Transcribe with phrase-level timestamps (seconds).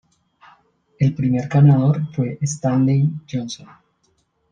[0.97, 3.67] El primer ganador fue Stanley Johnson.